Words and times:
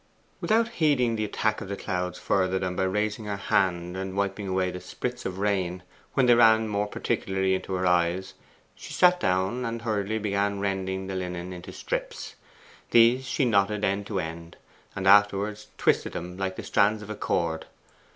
Without 0.39 0.69
heeding 0.69 1.15
the 1.15 1.23
attack 1.25 1.61
of 1.61 1.67
the 1.69 1.77
clouds 1.77 2.17
further 2.17 2.57
than 2.57 2.75
by 2.75 2.81
raising 2.85 3.25
her 3.25 3.37
hand 3.37 3.95
and 3.95 4.17
wiping 4.17 4.47
away 4.47 4.71
the 4.71 4.81
spirts 4.81 5.27
of 5.27 5.37
rain 5.37 5.83
when 6.15 6.25
they 6.25 6.33
went 6.33 6.69
more 6.69 6.87
particularly 6.87 7.53
into 7.53 7.73
her 7.75 7.85
eyes, 7.85 8.33
she 8.73 8.93
sat 8.93 9.19
down 9.19 9.63
and 9.63 9.83
hurriedly 9.83 10.17
began 10.17 10.59
rending 10.59 11.05
the 11.05 11.15
linen 11.15 11.53
into 11.53 11.71
strips. 11.71 12.33
These 12.89 13.27
she 13.27 13.45
knotted 13.45 13.83
end 13.83 14.07
to 14.07 14.19
end, 14.19 14.57
and 14.95 15.05
afterwards 15.05 15.67
twisted 15.77 16.13
them 16.13 16.35
like 16.35 16.55
the 16.55 16.63
strands 16.63 17.03
of 17.03 17.11
a 17.11 17.15
cord. 17.15 17.67